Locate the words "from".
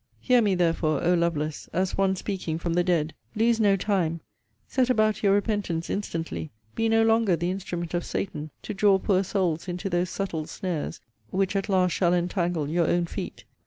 2.57-2.73